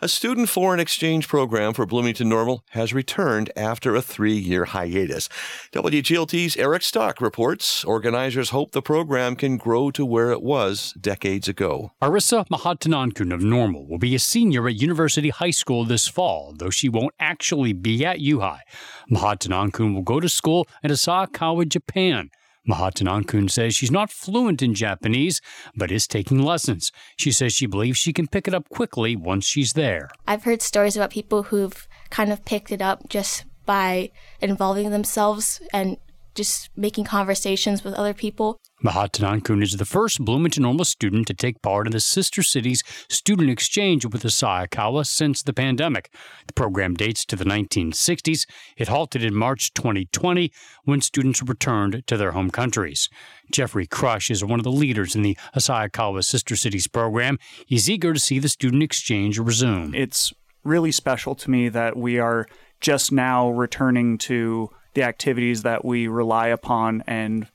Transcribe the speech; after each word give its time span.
A 0.00 0.06
student 0.06 0.48
foreign 0.48 0.78
exchange 0.78 1.26
program 1.26 1.74
for 1.74 1.84
Bloomington 1.84 2.28
Normal 2.28 2.62
has 2.70 2.94
returned 2.94 3.50
after 3.56 3.96
a 3.96 4.00
three 4.00 4.36
year 4.36 4.66
hiatus. 4.66 5.28
WGLT's 5.72 6.56
Eric 6.56 6.82
Stock 6.82 7.20
reports 7.20 7.82
organizers 7.82 8.50
hope 8.50 8.70
the 8.70 8.80
program 8.80 9.34
can 9.34 9.56
grow 9.56 9.90
to 9.90 10.06
where 10.06 10.30
it 10.30 10.40
was 10.40 10.94
decades 11.00 11.48
ago. 11.48 11.90
Arissa 12.00 12.46
Mahatanankun 12.46 13.34
of 13.34 13.42
Normal 13.42 13.88
will 13.88 13.98
be 13.98 14.14
a 14.14 14.20
senior 14.20 14.68
at 14.68 14.76
University 14.76 15.30
High 15.30 15.50
School 15.50 15.84
this 15.84 16.06
fall, 16.06 16.54
though 16.56 16.70
she 16.70 16.88
won't 16.88 17.14
actually 17.18 17.72
be 17.72 18.06
at 18.06 18.20
U-High. 18.20 18.62
Mahatanankun 19.10 19.94
will 19.94 20.02
go 20.02 20.20
to 20.20 20.28
school 20.28 20.68
at 20.84 20.92
Asahikawa, 20.92 21.68
Japan. 21.68 22.30
Mahatanankun 22.68 23.50
says 23.50 23.74
she's 23.74 23.90
not 23.90 24.10
fluent 24.10 24.62
in 24.62 24.74
Japanese, 24.74 25.40
but 25.74 25.90
is 25.90 26.06
taking 26.06 26.42
lessons. 26.42 26.92
She 27.16 27.32
says 27.32 27.52
she 27.52 27.66
believes 27.66 27.98
she 27.98 28.12
can 28.12 28.26
pick 28.26 28.46
it 28.46 28.54
up 28.54 28.68
quickly 28.68 29.16
once 29.16 29.46
she's 29.46 29.72
there. 29.72 30.10
I've 30.26 30.44
heard 30.44 30.62
stories 30.62 30.96
about 30.96 31.10
people 31.10 31.44
who've 31.44 31.88
kind 32.10 32.32
of 32.32 32.44
picked 32.44 32.70
it 32.70 32.82
up 32.82 33.08
just 33.08 33.44
by 33.64 34.10
involving 34.40 34.90
themselves 34.90 35.60
and 35.72 35.96
just 36.38 36.70
making 36.76 37.04
conversations 37.04 37.82
with 37.82 37.94
other 37.94 38.14
people. 38.14 38.58
Mahatanankun 38.84 39.60
is 39.60 39.76
the 39.76 39.84
first 39.84 40.24
Bloomington 40.24 40.62
Normal 40.62 40.84
student 40.84 41.26
to 41.26 41.34
take 41.34 41.60
part 41.62 41.88
in 41.88 41.92
the 41.92 41.98
Sister 41.98 42.44
Cities 42.44 42.84
student 43.08 43.50
exchange 43.50 44.04
with 44.06 44.22
Asahikawa 44.22 45.04
since 45.04 45.42
the 45.42 45.52
pandemic. 45.52 46.14
The 46.46 46.52
program 46.52 46.94
dates 46.94 47.24
to 47.24 47.34
the 47.34 47.44
1960s. 47.44 48.46
It 48.76 48.86
halted 48.86 49.24
in 49.24 49.34
March 49.34 49.74
2020 49.74 50.52
when 50.84 51.00
students 51.00 51.42
returned 51.42 52.04
to 52.06 52.16
their 52.16 52.30
home 52.30 52.50
countries. 52.50 53.08
Jeffrey 53.50 53.88
Crush 53.88 54.30
is 54.30 54.44
one 54.44 54.60
of 54.60 54.64
the 54.64 54.70
leaders 54.70 55.16
in 55.16 55.22
the 55.22 55.36
Asahikawa 55.56 56.22
Sister 56.22 56.54
Cities 56.54 56.86
program. 56.86 57.36
He's 57.66 57.90
eager 57.90 58.12
to 58.12 58.20
see 58.20 58.38
the 58.38 58.48
student 58.48 58.84
exchange 58.84 59.40
resume. 59.40 59.92
It's 59.92 60.32
really 60.62 60.92
special 60.92 61.34
to 61.34 61.50
me 61.50 61.68
that 61.68 61.96
we 61.96 62.20
are 62.20 62.46
just 62.80 63.10
now 63.10 63.50
returning 63.50 64.18
to 64.18 64.70
the 64.98 65.04
activities 65.04 65.62
that 65.62 65.84
we 65.84 66.08
rely 66.08 66.48
upon 66.48 67.04
and 67.06 67.46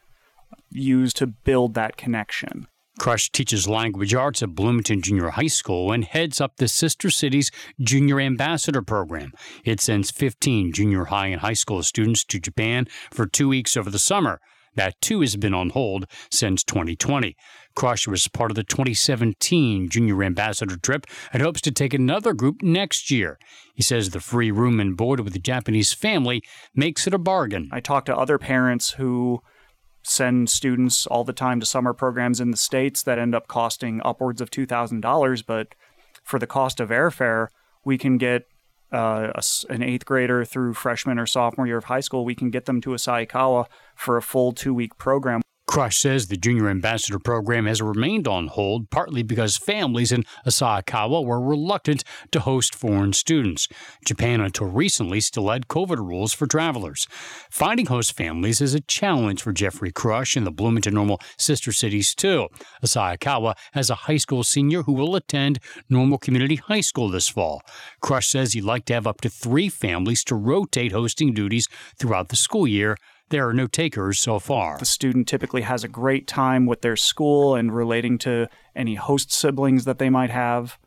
use 0.72 1.14
to 1.14 1.28
build 1.28 1.74
that 1.74 1.98
connection. 1.98 2.68
Crush 3.00 3.30
teaches 3.32 3.68
language 3.68 4.14
arts 4.14 4.42
at 4.42 4.56
Bloomington 4.56 5.02
Junior 5.02 5.32
High 5.32 5.48
School 5.48 5.92
and 5.92 6.06
heads 6.06 6.40
up 6.40 6.56
the 6.56 6.70
Sister 6.70 7.10
Cities 7.10 7.52
Junior 7.82 8.22
Ambassador 8.22 8.82
Program. 8.82 9.34
It 9.66 9.82
sends 9.82 10.10
15 10.10 10.72
junior 10.72 11.06
high 11.06 11.28
and 11.28 11.42
high 11.42 11.54
school 11.54 11.84
students 11.84 12.24
to 12.26 12.40
Japan 12.40 12.88
for 13.12 13.26
two 13.26 13.50
weeks 13.50 13.76
over 13.76 13.90
the 13.90 14.00
summer. 14.00 14.40
That 14.76 15.00
too 15.02 15.22
has 15.22 15.36
been 15.36 15.54
on 15.54 15.70
hold 15.70 16.06
since 16.32 16.64
2020. 16.64 17.36
Crush 17.76 18.08
was 18.08 18.28
part 18.28 18.52
of 18.52 18.56
the 18.56 18.64
2017 18.64 19.90
Junior 19.90 20.24
Ambassador 20.24 20.78
trip 20.78 21.06
and 21.32 21.42
hopes 21.42 21.62
to 21.62 21.72
take 21.72 21.94
another 21.94 22.34
group 22.34 22.62
next 22.62 23.10
year. 23.10 23.40
He 23.74 23.84
says 23.84 24.10
the 24.10 24.20
free 24.20 24.52
room 24.52 24.80
and 24.80 24.96
board 24.96 25.20
with 25.20 25.34
the 25.34 25.40
Japanese 25.40 25.94
family 25.94 26.44
makes 26.76 27.08
it 27.08 27.14
a 27.14 27.20
bargain. 27.20 27.70
I 27.72 27.80
talk 27.80 28.06
to 28.06 28.16
other 28.16 28.38
parents 28.38 28.92
who 28.92 29.42
send 30.04 30.50
students 30.50 31.08
all 31.08 31.24
the 31.24 31.34
time 31.34 31.60
to 31.60 31.66
summer 31.66 31.94
programs 31.94 32.42
in 32.42 32.52
the 32.52 32.58
States 32.58 33.02
that 33.04 33.18
end 33.18 33.34
up 33.34 33.48
costing 33.48 34.02
upwards 34.04 34.42
of 34.42 34.52
$2,000. 34.52 35.44
But 35.46 35.76
for 36.24 36.40
the 36.40 36.48
cost 36.48 36.80
of 36.80 36.90
airfare, 36.90 37.48
we 37.86 37.98
can 37.98 38.18
get 38.18 38.44
uh, 38.94 39.32
a, 39.36 39.74
an 39.74 39.82
eighth 39.82 40.06
grader 40.06 40.46
through 40.46 40.76
freshman 40.76 41.20
or 41.20 41.26
sophomore 41.26 41.68
year 41.68 41.78
of 41.78 41.86
high 41.86 42.00
school, 42.00 42.26
we 42.26 42.36
can 42.36 42.50
get 42.50 42.66
them 42.66 42.80
to 42.82 42.92
Asahikawa 42.92 43.66
for 43.96 44.18
a 44.18 44.22
full 44.22 44.52
two 44.52 44.74
week 44.74 44.98
program. 44.98 45.42
Crush 45.74 45.98
says 45.98 46.28
the 46.28 46.38
Junior 46.38 46.70
Ambassador 46.70 47.18
program 47.18 47.66
has 47.66 47.82
remained 47.82 48.28
on 48.28 48.46
hold 48.46 48.92
partly 48.92 49.24
because 49.24 49.58
families 49.58 50.12
in 50.12 50.24
Asahikawa 50.46 51.26
were 51.26 51.42
reluctant 51.42 52.04
to 52.30 52.42
host 52.42 52.76
foreign 52.76 53.12
students. 53.12 53.68
Japan, 54.06 54.40
until 54.40 54.68
recently, 54.68 55.20
still 55.20 55.50
had 55.50 55.68
COVID 55.70 55.98
rules 55.98 56.32
for 56.32 56.46
travelers. 56.46 57.08
Finding 57.50 57.88
host 57.88 58.16
families 58.16 58.62
is 58.62 58.76
a 58.76 58.82
challenge 58.82 59.42
for 59.42 59.52
Jeffrey 59.52 59.92
Crush 59.92 60.36
and 60.36 60.46
the 60.46 60.52
Bloomington 60.52 60.94
Normal 60.94 61.20
sister 61.40 61.72
cities, 61.72 62.14
too. 62.14 62.50
Asahikawa 62.86 63.56
has 63.72 63.90
a 63.90 63.96
high 63.96 64.18
school 64.18 64.44
senior 64.44 64.84
who 64.84 64.94
will 64.94 65.16
attend 65.16 65.58
Normal 65.90 66.20
Community 66.20 66.58
High 66.58 66.82
School 66.82 67.10
this 67.10 67.30
fall. 67.30 67.64
Crush 68.00 68.28
says 68.28 68.54
he'd 68.54 68.64
like 68.64 68.86
to 68.86 68.94
have 68.94 69.08
up 69.08 69.22
to 69.22 69.30
three 69.30 69.70
families 69.70 70.24
to 70.26 70.36
rotate 70.36 70.92
hosting 70.92 71.34
duties 71.34 71.68
throughout 71.98 72.30
the 72.30 72.36
school 72.36 72.68
year 72.68 72.96
there 73.34 73.50
are 73.50 73.54
no 73.54 73.66
takers 73.66 74.20
so 74.20 74.38
far. 74.38 74.78
The 74.78 74.86
student 74.86 75.28
typically 75.28 75.64
has 75.64 75.84
a 75.84 75.88
great 75.88 76.28
time 76.28 76.68
with 76.68 76.82
their 76.82 76.96
school 76.96 77.56
and 77.56 77.76
relating 77.76 78.20
to 78.20 78.48
any 78.76 78.94
host 78.94 79.34
siblings 79.34 79.86
that 79.86 79.98
they 79.98 80.12
might 80.12 80.30
have. 80.30 80.78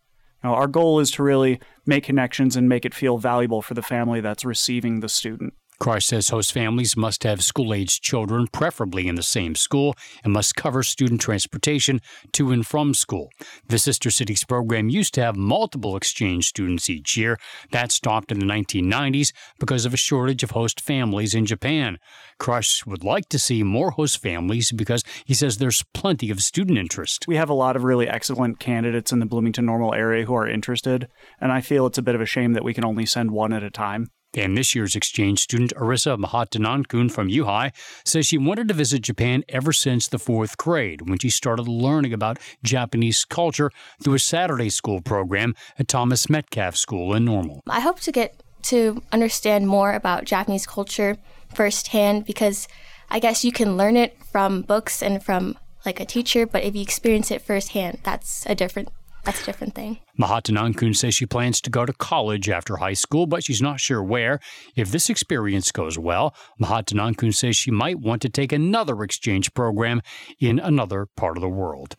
Know, 0.44 0.54
our 0.54 0.68
goal 0.68 1.00
is 1.00 1.10
to 1.12 1.24
really 1.24 1.58
make 1.86 2.04
connections 2.04 2.54
and 2.54 2.68
make 2.68 2.84
it 2.84 2.94
feel 2.94 3.18
valuable 3.18 3.62
for 3.62 3.74
the 3.74 3.82
family 3.82 4.20
that's 4.20 4.44
receiving 4.44 5.00
the 5.00 5.08
student. 5.08 5.54
Crush 5.78 6.06
says 6.06 6.30
host 6.30 6.52
families 6.52 6.96
must 6.96 7.22
have 7.24 7.42
school 7.42 7.74
aged 7.74 8.02
children, 8.02 8.46
preferably 8.46 9.08
in 9.08 9.14
the 9.14 9.22
same 9.22 9.54
school, 9.54 9.94
and 10.24 10.32
must 10.32 10.56
cover 10.56 10.82
student 10.82 11.20
transportation 11.20 12.00
to 12.32 12.50
and 12.50 12.66
from 12.66 12.94
school. 12.94 13.30
The 13.68 13.78
Sister 13.78 14.10
Cities 14.10 14.44
program 14.44 14.88
used 14.88 15.12
to 15.14 15.22
have 15.22 15.36
multiple 15.36 15.96
exchange 15.96 16.48
students 16.48 16.88
each 16.88 17.16
year. 17.16 17.38
That 17.72 17.92
stopped 17.92 18.32
in 18.32 18.38
the 18.38 18.46
1990s 18.46 19.32
because 19.58 19.84
of 19.84 19.92
a 19.92 19.98
shortage 19.98 20.42
of 20.42 20.52
host 20.52 20.80
families 20.80 21.34
in 21.34 21.44
Japan. 21.44 21.98
Crush 22.38 22.84
would 22.86 23.04
like 23.04 23.28
to 23.30 23.38
see 23.38 23.62
more 23.62 23.90
host 23.92 24.22
families 24.22 24.72
because 24.72 25.04
he 25.24 25.34
says 25.34 25.58
there's 25.58 25.84
plenty 25.94 26.30
of 26.30 26.40
student 26.40 26.78
interest. 26.78 27.26
We 27.28 27.36
have 27.36 27.50
a 27.50 27.54
lot 27.54 27.76
of 27.76 27.84
really 27.84 28.08
excellent 28.08 28.58
candidates 28.58 29.12
in 29.12 29.18
the 29.18 29.26
Bloomington 29.26 29.66
Normal 29.66 29.94
area 29.94 30.24
who 30.24 30.34
are 30.34 30.48
interested, 30.48 31.08
and 31.40 31.52
I 31.52 31.60
feel 31.60 31.86
it's 31.86 31.98
a 31.98 32.02
bit 32.02 32.14
of 32.14 32.20
a 32.20 32.26
shame 32.26 32.54
that 32.54 32.64
we 32.64 32.74
can 32.74 32.84
only 32.84 33.06
send 33.06 33.30
one 33.30 33.52
at 33.52 33.62
a 33.62 33.70
time. 33.70 34.08
And 34.36 34.56
this 34.56 34.74
year's 34.74 34.94
exchange 34.94 35.40
student, 35.40 35.74
Arissa 35.76 36.18
Mahatanankun 36.18 37.10
from 37.10 37.30
U-High, 37.30 37.72
says 38.04 38.26
she 38.26 38.36
wanted 38.36 38.68
to 38.68 38.74
visit 38.74 39.00
Japan 39.00 39.42
ever 39.48 39.72
since 39.72 40.06
the 40.06 40.18
fourth 40.18 40.58
grade 40.58 41.08
when 41.08 41.18
she 41.18 41.30
started 41.30 41.66
learning 41.66 42.12
about 42.12 42.38
Japanese 42.62 43.24
culture 43.24 43.70
through 44.02 44.14
a 44.14 44.18
Saturday 44.18 44.68
school 44.68 45.00
program 45.00 45.54
at 45.78 45.88
Thomas 45.88 46.28
Metcalf 46.28 46.76
School 46.76 47.14
in 47.14 47.24
Normal. 47.24 47.62
I 47.66 47.80
hope 47.80 48.00
to 48.00 48.12
get 48.12 48.42
to 48.64 49.02
understand 49.10 49.68
more 49.68 49.94
about 49.94 50.24
Japanese 50.24 50.66
culture 50.66 51.16
firsthand 51.54 52.26
because 52.26 52.68
I 53.08 53.20
guess 53.20 53.44
you 53.44 53.52
can 53.52 53.76
learn 53.76 53.96
it 53.96 54.18
from 54.30 54.62
books 54.62 55.02
and 55.02 55.22
from 55.22 55.56
like 55.86 56.00
a 56.00 56.04
teacher, 56.04 56.46
but 56.46 56.64
if 56.64 56.74
you 56.74 56.82
experience 56.82 57.30
it 57.30 57.40
firsthand, 57.40 58.00
that's 58.02 58.44
a 58.46 58.54
different 58.54 58.88
that's 59.26 59.42
a 59.42 59.44
different 59.44 59.74
thing. 59.74 59.98
Mahatanankun 60.18 60.96
says 60.96 61.14
she 61.14 61.26
plans 61.26 61.60
to 61.62 61.70
go 61.70 61.84
to 61.84 61.92
college 61.92 62.48
after 62.48 62.76
high 62.76 62.94
school, 62.94 63.26
but 63.26 63.44
she's 63.44 63.60
not 63.60 63.80
sure 63.80 64.02
where. 64.02 64.38
If 64.76 64.92
this 64.92 65.10
experience 65.10 65.72
goes 65.72 65.98
well, 65.98 66.34
Mahatanankun 66.62 67.34
says 67.34 67.56
she 67.56 67.72
might 67.72 67.98
want 67.98 68.22
to 68.22 68.28
take 68.28 68.52
another 68.52 69.02
exchange 69.02 69.52
program 69.52 70.00
in 70.40 70.60
another 70.60 71.06
part 71.16 71.36
of 71.36 71.40
the 71.42 71.48
world. 71.48 71.96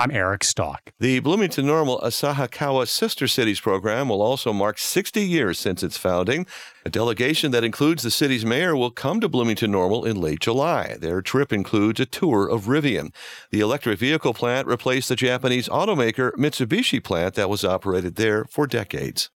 I'm 0.00 0.10
Eric 0.12 0.44
Stock. 0.44 0.94
The 0.98 1.20
Bloomington 1.20 1.66
Normal 1.66 2.00
Asahikawa 2.00 2.88
Sister 2.88 3.28
Cities 3.28 3.60
program 3.60 4.08
will 4.08 4.22
also 4.22 4.50
mark 4.50 4.78
60 4.78 5.20
years 5.20 5.58
since 5.58 5.82
its 5.82 5.98
founding. 5.98 6.46
A 6.86 6.88
delegation 6.88 7.50
that 7.50 7.64
includes 7.64 8.02
the 8.02 8.10
city's 8.10 8.42
mayor 8.42 8.74
will 8.74 8.90
come 8.90 9.20
to 9.20 9.28
Bloomington 9.28 9.70
Normal 9.70 10.06
in 10.06 10.18
late 10.18 10.40
July. 10.40 10.96
Their 10.98 11.20
trip 11.20 11.52
includes 11.52 12.00
a 12.00 12.06
tour 12.06 12.48
of 12.48 12.64
Rivian. 12.64 13.12
The 13.50 13.60
electric 13.60 13.98
vehicle 13.98 14.32
plant 14.32 14.66
replaced 14.66 15.10
the 15.10 15.16
Japanese 15.16 15.68
automaker 15.68 16.32
Mitsubishi 16.32 17.04
plant 17.04 17.34
that 17.34 17.50
was 17.50 17.62
operated 17.62 18.14
there 18.14 18.46
for 18.46 18.66
decades. 18.66 19.28